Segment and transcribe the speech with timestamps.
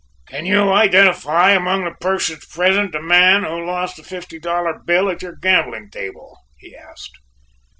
[0.27, 5.11] "Can you identify among the persons present the man who lost the fifty dollar bill
[5.11, 7.19] at your gambling table?" he asked.